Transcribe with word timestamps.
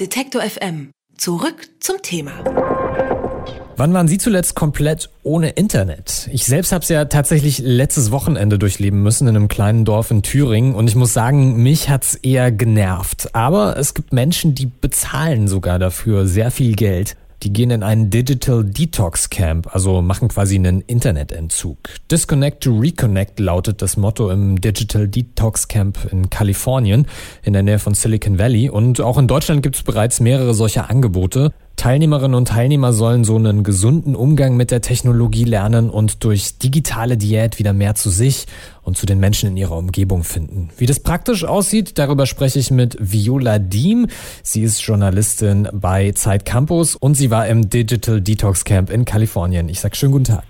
Detektor 0.00 0.40
FM. 0.40 0.90
Zurück 1.18 1.68
zum 1.80 1.96
Thema. 2.00 2.32
Wann 3.76 3.92
waren 3.92 4.08
Sie 4.08 4.16
zuletzt 4.16 4.54
komplett 4.54 5.10
ohne 5.22 5.50
Internet? 5.50 6.30
Ich 6.32 6.46
selbst 6.46 6.72
habe 6.72 6.82
es 6.82 6.88
ja 6.88 7.04
tatsächlich 7.04 7.58
letztes 7.58 8.10
Wochenende 8.10 8.58
durchleben 8.58 9.02
müssen 9.02 9.28
in 9.28 9.36
einem 9.36 9.48
kleinen 9.48 9.84
Dorf 9.84 10.10
in 10.10 10.22
Thüringen 10.22 10.74
und 10.74 10.88
ich 10.88 10.94
muss 10.94 11.12
sagen, 11.12 11.62
mich 11.62 11.90
hat's 11.90 12.14
eher 12.14 12.50
genervt. 12.50 13.34
Aber 13.34 13.76
es 13.76 13.92
gibt 13.92 14.14
Menschen, 14.14 14.54
die 14.54 14.64
bezahlen 14.64 15.46
sogar 15.46 15.78
dafür 15.78 16.26
sehr 16.26 16.50
viel 16.50 16.74
Geld. 16.74 17.14
Die 17.42 17.52
gehen 17.52 17.72
in 17.72 17.82
einen 17.82 18.08
Digital 18.08 18.64
Detox 18.64 19.28
Camp, 19.28 19.74
also 19.74 20.00
machen 20.00 20.28
quasi 20.28 20.54
einen 20.54 20.80
Internetentzug. 20.80 21.78
Disconnect 22.08 22.62
to 22.62 22.78
Reconnect 22.78 23.40
lautet 23.40 23.82
das 23.82 23.96
Motto 23.96 24.30
im 24.30 24.60
Digital 24.60 25.08
Detox 25.08 25.66
Camp 25.66 25.98
in 26.12 26.30
Kalifornien 26.30 27.08
in 27.42 27.52
der 27.52 27.64
Nähe 27.64 27.80
von 27.80 27.94
Silicon 27.94 28.38
Valley. 28.38 28.70
Und 28.70 29.00
auch 29.00 29.18
in 29.18 29.26
Deutschland 29.26 29.64
gibt 29.64 29.74
es 29.74 29.82
bereits 29.82 30.20
mehrere 30.20 30.54
solcher 30.54 30.88
Angebote. 30.88 31.52
Teilnehmerinnen 31.76 32.34
und 32.34 32.48
Teilnehmer 32.48 32.92
sollen 32.92 33.24
so 33.24 33.36
einen 33.36 33.64
gesunden 33.64 34.14
Umgang 34.14 34.56
mit 34.56 34.70
der 34.70 34.82
Technologie 34.82 35.44
lernen 35.44 35.90
und 35.90 36.24
durch 36.24 36.58
digitale 36.58 37.16
Diät 37.16 37.58
wieder 37.58 37.72
mehr 37.72 37.94
zu 37.94 38.10
sich 38.10 38.46
und 38.82 38.96
zu 38.96 39.06
den 39.06 39.18
Menschen 39.18 39.48
in 39.48 39.56
ihrer 39.56 39.76
Umgebung 39.76 40.22
finden. 40.22 40.70
Wie 40.76 40.86
das 40.86 41.00
praktisch 41.00 41.44
aussieht, 41.44 41.98
darüber 41.98 42.26
spreche 42.26 42.58
ich 42.58 42.70
mit 42.70 42.96
Viola 43.00 43.58
Diem. 43.58 44.06
Sie 44.42 44.62
ist 44.62 44.80
Journalistin 44.80 45.68
bei 45.72 46.12
Zeit 46.12 46.44
Campus 46.44 46.94
und 46.94 47.14
sie 47.14 47.30
war 47.30 47.48
im 47.48 47.68
Digital 47.68 48.20
Detox 48.20 48.64
Camp 48.64 48.90
in 48.90 49.04
Kalifornien. 49.04 49.68
Ich 49.68 49.80
sag 49.80 49.96
schönen 49.96 50.12
guten 50.12 50.24
Tag. 50.24 50.44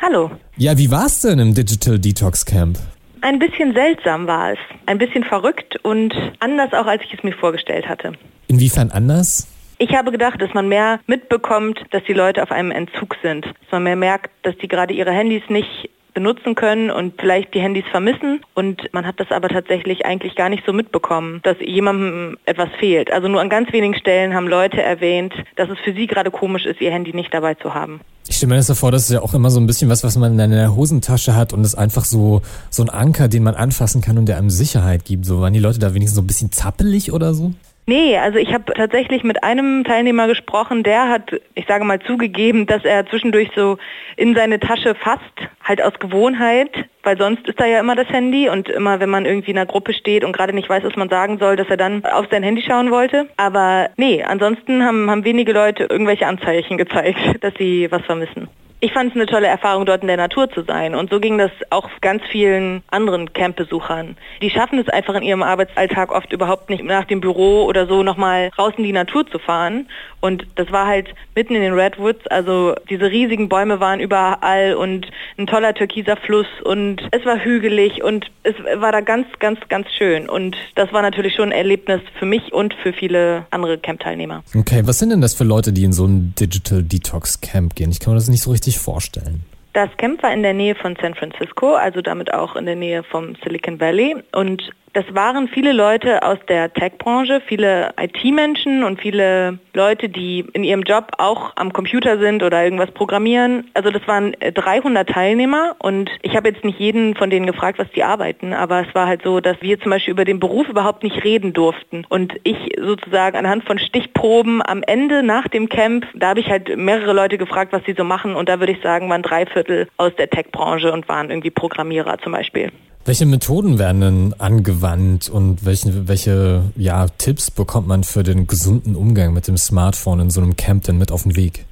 Hallo. 0.00 0.30
Ja, 0.56 0.78
wie 0.78 0.90
war 0.90 1.06
es 1.06 1.20
denn 1.20 1.38
im 1.38 1.54
Digital 1.54 1.98
Detox 1.98 2.44
Camp? 2.44 2.78
Ein 3.22 3.38
bisschen 3.40 3.74
seltsam 3.74 4.26
war 4.26 4.52
es. 4.52 4.58
Ein 4.86 4.98
bisschen 4.98 5.24
verrückt 5.24 5.80
und 5.82 6.14
anders 6.38 6.72
auch, 6.72 6.86
als 6.86 7.02
ich 7.02 7.14
es 7.14 7.24
mir 7.24 7.32
vorgestellt 7.32 7.88
hatte. 7.88 8.12
Inwiefern 8.46 8.90
anders? 8.90 9.48
Ich 9.78 9.94
habe 9.94 10.10
gedacht, 10.10 10.40
dass 10.40 10.54
man 10.54 10.68
mehr 10.68 11.00
mitbekommt, 11.06 11.80
dass 11.90 12.02
die 12.04 12.14
Leute 12.14 12.42
auf 12.42 12.50
einem 12.50 12.70
Entzug 12.70 13.16
sind. 13.22 13.44
Dass 13.44 13.72
man 13.72 13.82
mehr 13.82 13.96
merkt, 13.96 14.30
dass 14.42 14.56
die 14.56 14.68
gerade 14.68 14.94
ihre 14.94 15.10
Handys 15.10 15.42
nicht 15.48 15.90
benutzen 16.14 16.54
können 16.54 16.90
und 16.90 17.20
vielleicht 17.20 17.52
die 17.52 17.60
Handys 17.60 17.84
vermissen. 17.90 18.40
Und 18.54 18.82
man 18.94 19.06
hat 19.06 19.20
das 19.20 19.30
aber 19.30 19.50
tatsächlich 19.50 20.06
eigentlich 20.06 20.34
gar 20.34 20.48
nicht 20.48 20.64
so 20.64 20.72
mitbekommen, 20.72 21.40
dass 21.42 21.58
jemandem 21.60 22.38
etwas 22.46 22.70
fehlt. 22.80 23.12
Also 23.12 23.28
nur 23.28 23.42
an 23.42 23.50
ganz 23.50 23.70
wenigen 23.70 23.94
Stellen 23.94 24.32
haben 24.32 24.48
Leute 24.48 24.82
erwähnt, 24.82 25.34
dass 25.56 25.68
es 25.68 25.78
für 25.84 25.92
sie 25.92 26.06
gerade 26.06 26.30
komisch 26.30 26.64
ist, 26.64 26.80
ihr 26.80 26.90
Handy 26.90 27.14
nicht 27.14 27.34
dabei 27.34 27.52
zu 27.52 27.74
haben. 27.74 28.00
Ich 28.26 28.36
stelle 28.36 28.50
mir 28.50 28.56
das 28.56 28.68
so 28.68 28.74
vor, 28.74 28.90
das 28.90 29.02
ist 29.02 29.10
ja 29.10 29.20
auch 29.20 29.34
immer 29.34 29.50
so 29.50 29.60
ein 29.60 29.66
bisschen 29.66 29.90
was, 29.90 30.02
was 30.04 30.16
man 30.16 30.38
in 30.38 30.50
der 30.52 30.74
Hosentasche 30.74 31.36
hat 31.36 31.52
und 31.52 31.62
ist 31.62 31.74
einfach 31.74 32.06
so, 32.06 32.40
so 32.70 32.82
ein 32.82 32.88
Anker, 32.88 33.28
den 33.28 33.42
man 33.42 33.54
anfassen 33.54 34.00
kann 34.00 34.16
und 34.16 34.24
der 34.24 34.38
einem 34.38 34.50
Sicherheit 34.50 35.04
gibt. 35.04 35.26
So 35.26 35.42
waren 35.42 35.52
die 35.52 35.60
Leute 35.60 35.78
da 35.78 35.92
wenigstens 35.92 36.16
so 36.16 36.22
ein 36.22 36.26
bisschen 36.26 36.50
zappelig 36.50 37.12
oder 37.12 37.34
so? 37.34 37.52
Nee, 37.88 38.18
also 38.18 38.38
ich 38.38 38.52
habe 38.52 38.74
tatsächlich 38.74 39.22
mit 39.22 39.44
einem 39.44 39.84
Teilnehmer 39.84 40.26
gesprochen, 40.26 40.82
der 40.82 41.08
hat, 41.08 41.30
ich 41.54 41.66
sage 41.68 41.84
mal, 41.84 42.00
zugegeben, 42.00 42.66
dass 42.66 42.84
er 42.84 43.06
zwischendurch 43.06 43.50
so 43.54 43.78
in 44.16 44.34
seine 44.34 44.58
Tasche 44.58 44.96
fasst, 44.96 45.22
halt 45.62 45.80
aus 45.80 45.92
Gewohnheit, 46.00 46.70
weil 47.04 47.16
sonst 47.16 47.46
ist 47.46 47.60
da 47.60 47.64
ja 47.64 47.78
immer 47.78 47.94
das 47.94 48.08
Handy 48.08 48.48
und 48.48 48.68
immer, 48.68 48.98
wenn 48.98 49.08
man 49.08 49.24
irgendwie 49.24 49.52
in 49.52 49.58
einer 49.58 49.66
Gruppe 49.66 49.92
steht 49.92 50.24
und 50.24 50.32
gerade 50.32 50.52
nicht 50.52 50.68
weiß, 50.68 50.82
was 50.82 50.96
man 50.96 51.08
sagen 51.08 51.38
soll, 51.38 51.54
dass 51.54 51.68
er 51.68 51.76
dann 51.76 52.04
auf 52.04 52.26
sein 52.28 52.42
Handy 52.42 52.62
schauen 52.62 52.90
wollte. 52.90 53.28
Aber 53.36 53.90
nee, 53.96 54.20
ansonsten 54.20 54.84
haben, 54.84 55.08
haben 55.08 55.24
wenige 55.24 55.52
Leute 55.52 55.84
irgendwelche 55.84 56.26
Anzeichen 56.26 56.78
gezeigt, 56.78 57.20
dass 57.40 57.54
sie 57.56 57.88
was 57.92 58.02
vermissen. 58.02 58.48
Ich 58.86 58.92
fand 58.92 59.10
es 59.10 59.16
eine 59.16 59.26
tolle 59.26 59.48
Erfahrung, 59.48 59.84
dort 59.84 60.02
in 60.02 60.06
der 60.06 60.16
Natur 60.16 60.48
zu 60.48 60.62
sein. 60.62 60.94
Und 60.94 61.10
so 61.10 61.18
ging 61.18 61.38
das 61.38 61.50
auch 61.70 61.90
ganz 62.02 62.22
vielen 62.30 62.84
anderen 62.88 63.32
Campbesuchern. 63.32 64.16
Die 64.40 64.48
schaffen 64.48 64.78
es 64.78 64.88
einfach 64.88 65.16
in 65.16 65.24
ihrem 65.24 65.42
Arbeitsalltag 65.42 66.12
oft 66.12 66.32
überhaupt 66.32 66.70
nicht, 66.70 66.84
nach 66.84 67.04
dem 67.04 67.20
Büro 67.20 67.64
oder 67.64 67.88
so 67.88 68.04
nochmal 68.04 68.52
raus 68.56 68.74
in 68.76 68.84
die 68.84 68.92
Natur 68.92 69.26
zu 69.26 69.40
fahren. 69.40 69.88
Und 70.20 70.46
das 70.54 70.70
war 70.70 70.86
halt 70.86 71.08
mitten 71.34 71.56
in 71.56 71.62
den 71.62 71.72
Redwoods. 71.72 72.26
Also 72.28 72.74
diese 72.88 73.10
riesigen 73.10 73.48
Bäume 73.48 73.80
waren 73.80 73.98
überall 73.98 74.74
und 74.74 75.08
ein 75.36 75.48
toller 75.48 75.74
türkiser 75.74 76.16
Fluss 76.16 76.46
und 76.64 77.02
es 77.10 77.24
war 77.24 77.38
hügelig 77.38 78.02
und 78.04 78.26
es 78.44 78.54
war 78.76 78.92
da 78.92 79.00
ganz, 79.00 79.26
ganz, 79.40 79.58
ganz 79.68 79.88
schön. 79.98 80.28
Und 80.28 80.56
das 80.76 80.92
war 80.92 81.02
natürlich 81.02 81.34
schon 81.34 81.50
ein 81.50 81.52
Erlebnis 81.52 82.00
für 82.18 82.26
mich 82.26 82.52
und 82.52 82.72
für 82.82 82.92
viele 82.92 83.46
andere 83.50 83.78
Camp-Teilnehmer. 83.78 84.42
Okay, 84.54 84.82
was 84.84 84.98
sind 85.00 85.10
denn 85.10 85.20
das 85.20 85.34
für 85.34 85.44
Leute, 85.44 85.72
die 85.72 85.84
in 85.84 85.92
so 85.92 86.06
ein 86.06 86.34
Digital 86.38 86.82
Detox 86.82 87.40
Camp 87.40 87.74
gehen? 87.74 87.90
Ich 87.90 88.00
kann 88.00 88.12
mir 88.12 88.18
das 88.18 88.28
nicht 88.28 88.42
so 88.42 88.52
richtig 88.52 88.75
sich 88.76 88.84
vorstellen? 88.84 89.42
Das 89.72 89.90
Camp 89.98 90.22
war 90.22 90.32
in 90.32 90.42
der 90.42 90.54
Nähe 90.54 90.74
von 90.74 90.96
San 91.00 91.14
Francisco, 91.14 91.74
also 91.74 92.00
damit 92.00 92.32
auch 92.32 92.56
in 92.56 92.64
der 92.64 92.76
Nähe 92.76 93.02
vom 93.02 93.34
Silicon 93.44 93.78
Valley. 93.78 94.16
Und 94.32 94.70
das 94.96 95.04
waren 95.14 95.46
viele 95.46 95.72
Leute 95.72 96.22
aus 96.22 96.38
der 96.48 96.72
Tech-Branche, 96.72 97.42
viele 97.46 97.92
IT-Menschen 98.00 98.82
und 98.82 98.98
viele 98.98 99.58
Leute, 99.74 100.08
die 100.08 100.46
in 100.54 100.64
ihrem 100.64 100.84
Job 100.84 101.08
auch 101.18 101.52
am 101.56 101.74
Computer 101.74 102.18
sind 102.18 102.42
oder 102.42 102.64
irgendwas 102.64 102.90
programmieren. 102.92 103.70
Also 103.74 103.90
das 103.90 104.08
waren 104.08 104.34
300 104.40 105.06
Teilnehmer 105.06 105.76
und 105.80 106.10
ich 106.22 106.34
habe 106.34 106.48
jetzt 106.48 106.64
nicht 106.64 106.80
jeden 106.80 107.14
von 107.14 107.28
denen 107.28 107.44
gefragt, 107.44 107.78
was 107.78 107.90
die 107.90 108.04
arbeiten, 108.04 108.54
aber 108.54 108.86
es 108.88 108.94
war 108.94 109.06
halt 109.06 109.20
so, 109.22 109.40
dass 109.40 109.60
wir 109.60 109.78
zum 109.78 109.90
Beispiel 109.90 110.12
über 110.12 110.24
den 110.24 110.40
Beruf 110.40 110.66
überhaupt 110.66 111.02
nicht 111.02 111.22
reden 111.24 111.52
durften. 111.52 112.06
Und 112.08 112.32
ich 112.44 112.56
sozusagen 112.80 113.36
anhand 113.36 113.64
von 113.64 113.78
Stichproben 113.78 114.62
am 114.66 114.82
Ende 114.82 115.22
nach 115.22 115.46
dem 115.48 115.68
Camp, 115.68 116.06
da 116.14 116.28
habe 116.28 116.40
ich 116.40 116.48
halt 116.48 116.74
mehrere 116.74 117.12
Leute 117.12 117.36
gefragt, 117.36 117.74
was 117.74 117.84
sie 117.84 117.92
so 117.92 118.04
machen 118.04 118.34
und 118.34 118.48
da 118.48 118.60
würde 118.60 118.72
ich 118.72 118.80
sagen, 118.80 119.10
waren 119.10 119.22
drei 119.22 119.44
Viertel 119.44 119.88
aus 119.98 120.16
der 120.16 120.30
Tech-Branche 120.30 120.90
und 120.90 121.06
waren 121.06 121.28
irgendwie 121.28 121.50
Programmierer 121.50 122.16
zum 122.16 122.32
Beispiel. 122.32 122.72
Welche 123.06 123.24
Methoden 123.24 123.78
werden 123.78 124.00
denn 124.00 124.34
angewandt 124.40 125.28
und 125.28 125.64
welche, 125.64 126.08
welche 126.08 126.62
ja, 126.74 127.06
Tipps 127.06 127.52
bekommt 127.52 127.86
man 127.86 128.02
für 128.02 128.24
den 128.24 128.48
gesunden 128.48 128.96
Umgang 128.96 129.32
mit 129.32 129.46
dem 129.46 129.56
Smartphone 129.56 130.18
in 130.18 130.30
so 130.30 130.40
einem 130.40 130.56
Camp 130.56 130.82
denn 130.82 130.98
mit 130.98 131.12
auf 131.12 131.22
den 131.22 131.36
Weg? 131.36 131.66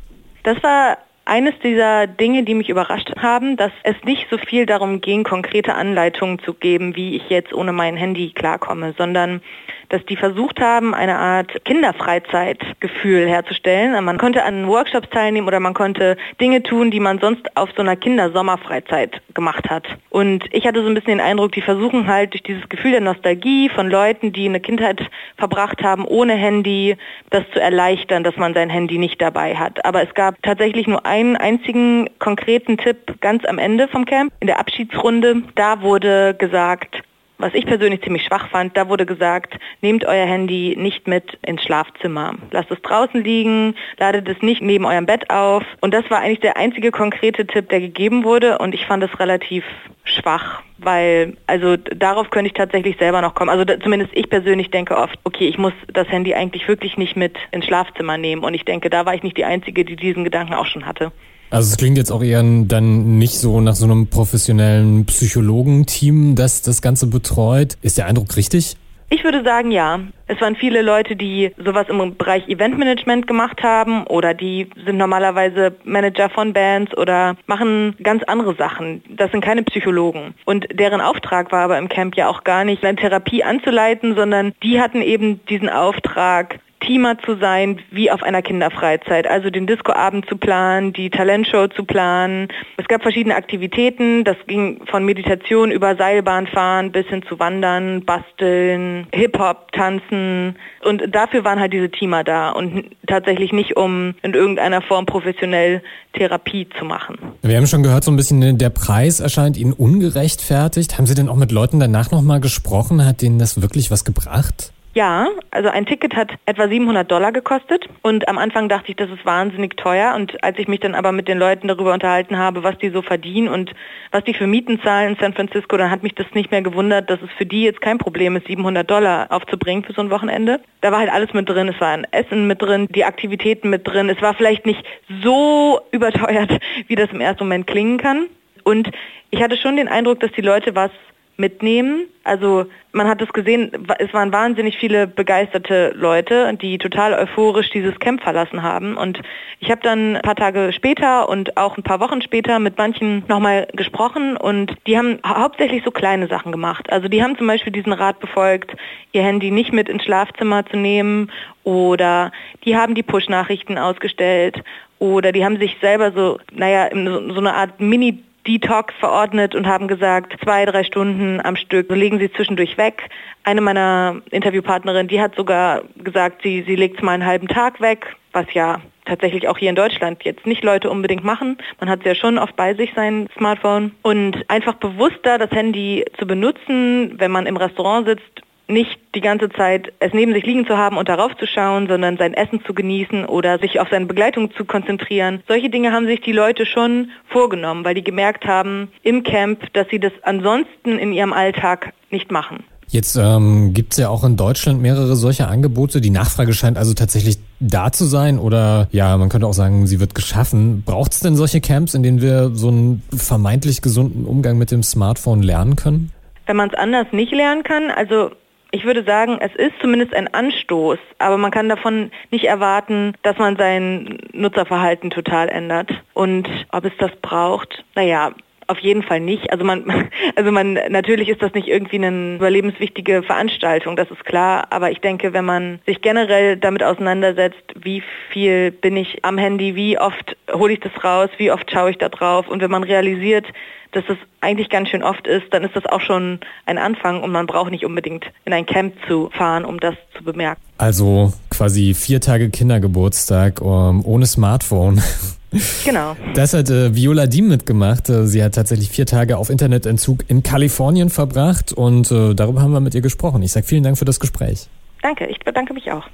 Das 0.44 0.62
war 0.62 0.96
eines 1.24 1.54
dieser 1.58 2.06
Dinge, 2.06 2.44
die 2.44 2.54
mich 2.54 2.68
überrascht 2.68 3.10
haben, 3.16 3.56
dass 3.56 3.72
es 3.82 3.96
nicht 4.04 4.28
so 4.30 4.38
viel 4.38 4.64
darum 4.64 5.00
ging, 5.00 5.24
konkrete 5.24 5.74
Anleitungen 5.74 6.38
zu 6.38 6.54
geben, 6.54 6.94
wie 6.94 7.16
ich 7.16 7.28
jetzt 7.30 7.52
ohne 7.52 7.72
mein 7.72 7.96
Handy 7.96 8.30
klarkomme, 8.30 8.94
sondern 8.96 9.42
dass 9.88 10.04
die 10.06 10.16
versucht 10.16 10.60
haben, 10.60 10.94
eine 10.94 11.18
Art 11.18 11.64
Kinderfreizeitgefühl 11.64 13.26
herzustellen. 13.26 14.04
Man 14.04 14.18
konnte 14.18 14.44
an 14.44 14.68
Workshops 14.68 15.10
teilnehmen 15.10 15.48
oder 15.48 15.58
man 15.58 15.74
konnte 15.74 16.16
Dinge 16.40 16.62
tun, 16.62 16.92
die 16.92 17.00
man 17.00 17.18
sonst 17.18 17.56
auf 17.56 17.70
so 17.74 17.82
einer 17.82 17.96
Kindersommerfreizeit 17.96 19.20
gemacht 19.34 19.68
hat. 19.68 19.86
Und 20.10 20.44
ich 20.52 20.66
hatte 20.66 20.82
so 20.82 20.88
ein 20.88 20.94
bisschen 20.94 21.18
den 21.18 21.20
Eindruck, 21.20 21.52
die 21.52 21.60
versuchen 21.60 22.06
halt 22.06 22.32
durch 22.32 22.42
dieses 22.42 22.68
Gefühl 22.68 22.92
der 22.92 23.00
Nostalgie 23.00 23.68
von 23.68 23.90
Leuten, 23.90 24.32
die 24.32 24.46
eine 24.46 24.60
Kindheit 24.60 25.00
verbracht 25.36 25.82
haben 25.82 26.04
ohne 26.04 26.34
Handy, 26.34 26.96
das 27.30 27.44
zu 27.52 27.60
erleichtern, 27.60 28.24
dass 28.24 28.36
man 28.36 28.54
sein 28.54 28.70
Handy 28.70 28.98
nicht 28.98 29.20
dabei 29.20 29.56
hat. 29.56 29.84
Aber 29.84 30.02
es 30.02 30.14
gab 30.14 30.42
tatsächlich 30.42 30.86
nur 30.86 31.04
einen 31.04 31.36
einzigen 31.36 32.08
konkreten 32.18 32.78
Tipp 32.78 33.20
ganz 33.20 33.44
am 33.44 33.58
Ende 33.58 33.88
vom 33.88 34.04
Camp, 34.04 34.32
in 34.40 34.46
der 34.46 34.58
Abschiedsrunde. 34.58 35.42
Da 35.54 35.82
wurde 35.82 36.34
gesagt, 36.34 37.02
was 37.38 37.52
ich 37.54 37.66
persönlich 37.66 38.02
ziemlich 38.02 38.24
schwach 38.24 38.48
fand, 38.48 38.76
da 38.76 38.88
wurde 38.88 39.06
gesagt, 39.06 39.58
nehmt 39.80 40.04
euer 40.04 40.26
Handy 40.26 40.76
nicht 40.78 41.08
mit 41.08 41.36
ins 41.42 41.62
Schlafzimmer. 41.62 42.34
Lasst 42.52 42.70
es 42.70 42.80
draußen 42.82 43.22
liegen, 43.22 43.74
ladet 43.98 44.28
es 44.28 44.40
nicht 44.40 44.62
neben 44.62 44.84
eurem 44.84 45.06
Bett 45.06 45.30
auf. 45.30 45.64
Und 45.80 45.92
das 45.92 46.08
war 46.10 46.20
eigentlich 46.20 46.40
der 46.40 46.56
einzige 46.56 46.90
konkrete 46.90 47.46
Tipp, 47.46 47.68
der 47.68 47.80
gegeben 47.80 48.24
wurde. 48.24 48.58
Und 48.58 48.74
ich 48.74 48.86
fand 48.86 49.02
es 49.02 49.18
relativ 49.18 49.64
schwach, 50.04 50.62
weil 50.78 51.36
also 51.46 51.76
darauf 51.76 52.30
könnte 52.30 52.48
ich 52.48 52.54
tatsächlich 52.54 52.96
selber 52.98 53.20
noch 53.20 53.34
kommen. 53.34 53.50
Also 53.50 53.64
da, 53.64 53.80
zumindest 53.80 54.12
ich 54.14 54.30
persönlich 54.30 54.70
denke 54.70 54.96
oft, 54.96 55.18
okay, 55.24 55.48
ich 55.48 55.58
muss 55.58 55.72
das 55.92 56.08
Handy 56.08 56.34
eigentlich 56.34 56.68
wirklich 56.68 56.96
nicht 56.96 57.16
mit 57.16 57.36
ins 57.50 57.66
Schlafzimmer 57.66 58.16
nehmen. 58.16 58.44
Und 58.44 58.54
ich 58.54 58.64
denke, 58.64 58.90
da 58.90 59.06
war 59.06 59.14
ich 59.14 59.22
nicht 59.22 59.36
die 59.36 59.44
Einzige, 59.44 59.84
die 59.84 59.96
diesen 59.96 60.24
Gedanken 60.24 60.54
auch 60.54 60.66
schon 60.66 60.86
hatte. 60.86 61.10
Also 61.54 61.70
es 61.70 61.76
klingt 61.76 61.96
jetzt 61.98 62.10
auch 62.10 62.24
eher 62.24 62.42
dann 62.42 63.18
nicht 63.18 63.38
so 63.38 63.60
nach 63.60 63.76
so 63.76 63.84
einem 63.84 64.08
professionellen 64.08 65.06
Psychologenteam, 65.06 66.34
das 66.34 66.62
das 66.62 66.82
Ganze 66.82 67.06
betreut. 67.06 67.76
Ist 67.80 67.96
der 67.96 68.06
Eindruck 68.06 68.36
richtig? 68.36 68.76
Ich 69.08 69.22
würde 69.22 69.44
sagen, 69.44 69.70
ja. 69.70 70.00
Es 70.26 70.40
waren 70.40 70.56
viele 70.56 70.82
Leute, 70.82 71.14
die 71.14 71.52
sowas 71.56 71.86
im 71.88 72.16
Bereich 72.16 72.48
Eventmanagement 72.48 73.28
gemacht 73.28 73.62
haben 73.62 74.04
oder 74.08 74.34
die 74.34 74.68
sind 74.84 74.96
normalerweise 74.96 75.76
Manager 75.84 76.28
von 76.30 76.52
Bands 76.52 76.96
oder 76.96 77.36
machen 77.46 77.94
ganz 78.02 78.24
andere 78.24 78.56
Sachen. 78.56 79.04
Das 79.10 79.30
sind 79.30 79.44
keine 79.44 79.62
Psychologen. 79.62 80.34
Und 80.46 80.66
deren 80.72 81.00
Auftrag 81.00 81.52
war 81.52 81.66
aber 81.66 81.78
im 81.78 81.88
Camp 81.88 82.16
ja 82.16 82.28
auch 82.28 82.42
gar 82.42 82.64
nicht, 82.64 82.82
eine 82.84 82.96
Therapie 82.96 83.44
anzuleiten, 83.44 84.16
sondern 84.16 84.54
die 84.64 84.80
hatten 84.80 85.02
eben 85.02 85.44
diesen 85.46 85.68
Auftrag, 85.68 86.58
Teamer 86.86 87.18
zu 87.18 87.36
sein, 87.36 87.80
wie 87.90 88.10
auf 88.10 88.22
einer 88.22 88.42
Kinderfreizeit. 88.42 89.26
Also 89.26 89.50
den 89.50 89.66
Discoabend 89.66 90.26
zu 90.28 90.36
planen, 90.36 90.92
die 90.92 91.10
Talentshow 91.10 91.68
zu 91.68 91.84
planen. 91.84 92.48
Es 92.76 92.86
gab 92.88 93.02
verschiedene 93.02 93.36
Aktivitäten. 93.36 94.24
Das 94.24 94.36
ging 94.46 94.80
von 94.86 95.04
Meditation 95.04 95.70
über 95.70 95.96
Seilbahnfahren 95.96 96.92
bis 96.92 97.06
hin 97.06 97.22
zu 97.28 97.38
Wandern, 97.38 98.04
Basteln, 98.04 99.06
Hip-Hop, 99.14 99.72
Tanzen. 99.72 100.56
Und 100.82 101.02
dafür 101.14 101.44
waren 101.44 101.58
halt 101.58 101.72
diese 101.72 101.90
Teamer 101.90 102.24
da 102.24 102.50
und 102.50 102.90
tatsächlich 103.06 103.52
nicht, 103.52 103.76
um 103.76 104.14
in 104.22 104.34
irgendeiner 104.34 104.82
Form 104.82 105.06
professionell 105.06 105.82
Therapie 106.12 106.68
zu 106.78 106.84
machen. 106.84 107.16
Wir 107.42 107.56
haben 107.56 107.66
schon 107.66 107.82
gehört, 107.82 108.04
so 108.04 108.10
ein 108.10 108.16
bisschen 108.16 108.58
der 108.58 108.70
Preis 108.70 109.20
erscheint 109.20 109.56
Ihnen 109.56 109.72
ungerechtfertigt. 109.72 110.98
Haben 110.98 111.06
Sie 111.06 111.14
denn 111.14 111.28
auch 111.28 111.36
mit 111.36 111.50
Leuten 111.50 111.80
danach 111.80 112.10
nochmal 112.10 112.40
gesprochen? 112.40 113.04
Hat 113.04 113.22
denen 113.22 113.38
das 113.38 113.60
wirklich 113.62 113.90
was 113.90 114.04
gebracht? 114.04 114.73
Ja, 114.94 115.26
also 115.50 115.70
ein 115.70 115.86
Ticket 115.86 116.14
hat 116.14 116.30
etwa 116.46 116.68
700 116.68 117.10
Dollar 117.10 117.32
gekostet 117.32 117.88
und 118.02 118.28
am 118.28 118.38
Anfang 118.38 118.68
dachte 118.68 118.90
ich, 118.90 118.96
das 118.96 119.10
ist 119.10 119.26
wahnsinnig 119.26 119.76
teuer 119.76 120.14
und 120.14 120.42
als 120.44 120.56
ich 120.56 120.68
mich 120.68 120.78
dann 120.78 120.94
aber 120.94 121.10
mit 121.10 121.26
den 121.26 121.36
Leuten 121.36 121.66
darüber 121.66 121.92
unterhalten 121.92 122.38
habe, 122.38 122.62
was 122.62 122.78
die 122.78 122.90
so 122.90 123.02
verdienen 123.02 123.48
und 123.48 123.72
was 124.12 124.22
die 124.22 124.34
für 124.34 124.46
Mieten 124.46 124.80
zahlen 124.82 125.14
in 125.14 125.20
San 125.20 125.34
Francisco, 125.34 125.76
dann 125.76 125.90
hat 125.90 126.04
mich 126.04 126.14
das 126.14 126.28
nicht 126.32 126.52
mehr 126.52 126.62
gewundert, 126.62 127.10
dass 127.10 127.20
es 127.22 127.30
für 127.36 127.44
die 127.44 127.64
jetzt 127.64 127.80
kein 127.80 127.98
Problem 127.98 128.36
ist, 128.36 128.46
700 128.46 128.88
Dollar 128.88 129.26
aufzubringen 129.30 129.82
für 129.82 129.94
so 129.94 130.00
ein 130.00 130.10
Wochenende. 130.10 130.60
Da 130.80 130.92
war 130.92 131.00
halt 131.00 131.10
alles 131.10 131.34
mit 131.34 131.48
drin, 131.48 131.66
es 131.66 131.80
war 131.80 131.88
ein 131.88 132.06
Essen 132.12 132.46
mit 132.46 132.62
drin, 132.62 132.86
die 132.94 133.04
Aktivitäten 133.04 133.70
mit 133.70 133.88
drin, 133.88 134.08
es 134.08 134.22
war 134.22 134.34
vielleicht 134.34 134.64
nicht 134.64 134.84
so 135.24 135.80
überteuert, 135.90 136.60
wie 136.86 136.94
das 136.94 137.10
im 137.10 137.20
ersten 137.20 137.42
Moment 137.42 137.66
klingen 137.66 137.98
kann. 137.98 138.26
Und 138.62 138.88
ich 139.30 139.42
hatte 139.42 139.56
schon 139.56 139.76
den 139.76 139.88
Eindruck, 139.88 140.20
dass 140.20 140.30
die 140.30 140.40
Leute 140.40 140.76
was 140.76 140.92
mitnehmen. 141.36 142.06
Also 142.22 142.66
man 142.92 143.08
hat 143.08 143.20
es 143.20 143.32
gesehen, 143.32 143.70
es 143.98 144.12
waren 144.14 144.32
wahnsinnig 144.32 144.78
viele 144.78 145.06
begeisterte 145.06 145.92
Leute, 145.94 146.56
die 146.60 146.78
total 146.78 147.12
euphorisch 147.12 147.70
dieses 147.70 147.98
Camp 147.98 148.22
verlassen 148.22 148.62
haben. 148.62 148.96
Und 148.96 149.20
ich 149.60 149.70
habe 149.70 149.80
dann 149.82 150.16
ein 150.16 150.22
paar 150.22 150.36
Tage 150.36 150.72
später 150.72 151.28
und 151.28 151.56
auch 151.56 151.76
ein 151.76 151.82
paar 151.82 152.00
Wochen 152.00 152.22
später 152.22 152.58
mit 152.58 152.78
manchen 152.78 153.24
nochmal 153.28 153.66
gesprochen 153.72 154.36
und 154.36 154.74
die 154.86 154.96
haben 154.96 155.18
hauptsächlich 155.26 155.82
so 155.84 155.90
kleine 155.90 156.28
Sachen 156.28 156.52
gemacht. 156.52 156.90
Also 156.90 157.08
die 157.08 157.22
haben 157.22 157.36
zum 157.36 157.46
Beispiel 157.46 157.72
diesen 157.72 157.92
Rat 157.92 158.20
befolgt, 158.20 158.74
ihr 159.12 159.22
Handy 159.22 159.50
nicht 159.50 159.72
mit 159.72 159.88
ins 159.88 160.04
Schlafzimmer 160.04 160.64
zu 160.66 160.76
nehmen 160.76 161.30
oder 161.64 162.32
die 162.64 162.76
haben 162.76 162.94
die 162.94 163.02
Push-Nachrichten 163.02 163.76
ausgestellt 163.76 164.62
oder 164.98 165.32
die 165.32 165.44
haben 165.44 165.58
sich 165.58 165.76
selber 165.80 166.12
so, 166.12 166.38
naja, 166.52 166.88
so 166.92 167.38
eine 167.38 167.54
Art 167.54 167.80
Mini- 167.80 168.22
Detox 168.46 168.94
verordnet 169.00 169.54
und 169.54 169.66
haben 169.66 169.88
gesagt, 169.88 170.36
zwei, 170.42 170.64
drei 170.66 170.84
Stunden 170.84 171.40
am 171.40 171.56
Stück 171.56 171.90
legen 171.90 172.18
sie 172.18 172.32
zwischendurch 172.32 172.76
weg. 172.76 173.08
Eine 173.42 173.60
meiner 173.60 174.22
Interviewpartnerinnen, 174.30 175.08
die 175.08 175.20
hat 175.20 175.34
sogar 175.34 175.82
gesagt, 175.96 176.42
sie, 176.42 176.62
sie 176.66 176.76
legt 176.76 177.02
mal 177.02 177.12
einen 177.12 177.26
halben 177.26 177.48
Tag 177.48 177.80
weg, 177.80 178.16
was 178.32 178.46
ja 178.52 178.80
tatsächlich 179.04 179.48
auch 179.48 179.58
hier 179.58 179.70
in 179.70 179.76
Deutschland 179.76 180.22
jetzt 180.24 180.46
nicht 180.46 180.64
Leute 180.64 180.90
unbedingt 180.90 181.24
machen. 181.24 181.58
Man 181.80 181.90
hat 181.90 182.04
ja 182.04 182.14
schon 182.14 182.38
oft 182.38 182.56
bei 182.56 182.74
sich 182.74 182.92
sein 182.94 183.28
Smartphone 183.36 183.92
und 184.02 184.48
einfach 184.48 184.74
bewusster 184.74 185.38
das 185.38 185.50
Handy 185.50 186.04
zu 186.18 186.26
benutzen, 186.26 187.18
wenn 187.18 187.30
man 187.30 187.46
im 187.46 187.56
Restaurant 187.56 188.06
sitzt 188.06 188.43
nicht 188.66 188.98
die 189.14 189.20
ganze 189.20 189.50
Zeit 189.50 189.92
es 190.00 190.12
neben 190.12 190.32
sich 190.32 190.44
liegen 190.44 190.66
zu 190.66 190.76
haben 190.76 190.96
und 190.96 191.08
darauf 191.08 191.36
zu 191.36 191.46
schauen, 191.46 191.86
sondern 191.86 192.16
sein 192.16 192.34
Essen 192.34 192.64
zu 192.64 192.74
genießen 192.74 193.26
oder 193.26 193.58
sich 193.58 193.80
auf 193.80 193.88
seine 193.90 194.06
Begleitung 194.06 194.54
zu 194.54 194.64
konzentrieren. 194.64 195.42
Solche 195.46 195.70
Dinge 195.70 195.92
haben 195.92 196.06
sich 196.06 196.20
die 196.20 196.32
Leute 196.32 196.66
schon 196.66 197.10
vorgenommen, 197.28 197.84
weil 197.84 197.94
die 197.94 198.04
gemerkt 198.04 198.46
haben 198.46 198.90
im 199.02 199.22
Camp, 199.22 199.72
dass 199.74 199.88
sie 199.90 200.00
das 200.00 200.12
ansonsten 200.22 200.98
in 200.98 201.12
ihrem 201.12 201.32
Alltag 201.32 201.92
nicht 202.10 202.30
machen. 202.30 202.64
Jetzt 202.88 203.16
ähm, 203.16 203.72
gibt 203.72 203.94
es 203.94 203.98
ja 203.98 204.08
auch 204.08 204.24
in 204.24 204.36
Deutschland 204.36 204.80
mehrere 204.80 205.16
solche 205.16 205.48
Angebote. 205.48 206.00
Die 206.00 206.10
Nachfrage 206.10 206.52
scheint 206.52 206.78
also 206.78 206.94
tatsächlich 206.94 207.38
da 207.58 207.90
zu 207.90 208.04
sein 208.04 208.38
oder 208.38 208.88
ja, 208.92 209.16
man 209.16 209.30
könnte 209.30 209.46
auch 209.46 209.54
sagen, 209.54 209.86
sie 209.86 210.00
wird 210.00 210.14
geschaffen. 210.14 210.82
Braucht 210.84 211.12
es 211.12 211.20
denn 211.20 211.34
solche 211.34 211.60
Camps, 211.60 211.94
in 211.94 212.02
denen 212.02 212.20
wir 212.20 212.50
so 212.54 212.68
einen 212.68 213.02
vermeintlich 213.14 213.82
gesunden 213.82 214.26
Umgang 214.26 214.58
mit 214.58 214.70
dem 214.70 214.82
Smartphone 214.82 215.42
lernen 215.42 215.76
können? 215.76 216.12
Wenn 216.46 216.56
man 216.56 216.68
es 216.68 216.74
anders 216.74 217.06
nicht 217.12 217.32
lernen 217.32 217.62
kann, 217.62 217.90
also 217.90 218.30
ich 218.74 218.84
würde 218.84 219.04
sagen, 219.04 219.38
es 219.40 219.54
ist 219.54 219.74
zumindest 219.80 220.12
ein 220.14 220.26
Anstoß, 220.34 220.98
aber 221.20 221.38
man 221.38 221.52
kann 221.52 221.68
davon 221.68 222.10
nicht 222.32 222.44
erwarten, 222.44 223.12
dass 223.22 223.38
man 223.38 223.56
sein 223.56 224.18
Nutzerverhalten 224.32 225.10
total 225.10 225.48
ändert. 225.48 225.92
Und 226.12 226.48
ob 226.72 226.84
es 226.84 226.92
das 226.98 227.12
braucht, 227.22 227.84
naja, 227.94 228.32
auf 228.66 228.78
jeden 228.78 229.02
Fall 229.02 229.20
nicht. 229.20 229.50
Also 229.52 229.64
man, 229.64 230.10
also 230.36 230.50
man, 230.52 230.78
natürlich 230.88 231.28
ist 231.28 231.42
das 231.42 231.54
nicht 231.54 231.68
irgendwie 231.68 231.96
eine 231.96 232.36
überlebenswichtige 232.36 233.22
Veranstaltung, 233.22 233.96
das 233.96 234.10
ist 234.10 234.24
klar. 234.24 234.66
Aber 234.70 234.90
ich 234.90 235.00
denke, 235.00 235.32
wenn 235.32 235.44
man 235.44 235.80
sich 235.86 236.00
generell 236.00 236.56
damit 236.56 236.82
auseinandersetzt, 236.82 237.62
wie 237.80 238.02
viel 238.30 238.70
bin 238.70 238.96
ich 238.96 239.24
am 239.24 239.38
Handy, 239.38 239.74
wie 239.74 239.98
oft 239.98 240.36
hole 240.52 240.72
ich 240.72 240.80
das 240.80 240.92
raus, 241.04 241.30
wie 241.38 241.50
oft 241.50 241.70
schaue 241.70 241.90
ich 241.90 241.98
da 241.98 242.08
drauf 242.08 242.48
und 242.48 242.60
wenn 242.60 242.70
man 242.70 242.84
realisiert, 242.84 243.46
dass 243.94 244.04
das 244.06 244.18
eigentlich 244.40 244.68
ganz 244.68 244.88
schön 244.88 245.02
oft 245.02 245.26
ist, 245.26 245.46
dann 245.52 245.62
ist 245.64 245.76
das 245.76 245.86
auch 245.86 246.00
schon 246.00 246.40
ein 246.66 246.78
Anfang 246.78 247.22
und 247.22 247.30
man 247.30 247.46
braucht 247.46 247.70
nicht 247.70 247.84
unbedingt 247.84 248.24
in 248.44 248.52
ein 248.52 248.66
Camp 248.66 248.94
zu 249.06 249.30
fahren, 249.30 249.64
um 249.64 249.78
das 249.78 249.94
zu 250.16 250.24
bemerken. 250.24 250.60
Also 250.78 251.32
quasi 251.50 251.94
vier 251.94 252.20
Tage 252.20 252.50
Kindergeburtstag 252.50 253.60
ohne 253.62 254.26
Smartphone. 254.26 255.00
Genau. 255.84 256.16
Das 256.34 256.54
hat 256.54 256.70
äh, 256.70 256.94
Viola 256.94 257.26
Diem 257.26 257.48
mitgemacht. 257.48 258.08
Äh, 258.08 258.26
sie 258.26 258.42
hat 258.42 258.54
tatsächlich 258.54 258.90
vier 258.90 259.06
Tage 259.06 259.38
auf 259.38 259.50
Internetentzug 259.50 260.24
in 260.28 260.42
Kalifornien 260.42 261.10
verbracht 261.10 261.72
und 261.72 262.10
äh, 262.10 262.34
darüber 262.34 262.62
haben 262.62 262.72
wir 262.72 262.80
mit 262.80 262.94
ihr 262.94 263.00
gesprochen. 263.00 263.42
Ich 263.42 263.52
sage 263.52 263.66
vielen 263.66 263.82
Dank 263.82 263.98
für 263.98 264.04
das 264.04 264.20
Gespräch. 264.20 264.68
Danke, 265.02 265.26
ich 265.26 265.38
bedanke 265.40 265.74
mich 265.74 265.90
auch. 265.92 266.06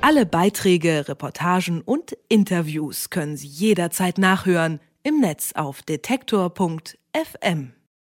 Alle 0.00 0.26
Beiträge, 0.26 1.08
Reportagen 1.08 1.80
und 1.80 2.16
Interviews 2.28 3.10
können 3.10 3.36
Sie 3.36 3.48
jederzeit 3.48 4.18
nachhören 4.18 4.80
im 5.02 5.20
Netz 5.20 5.52
auf 5.54 5.82
detektor.fm. 5.82 7.72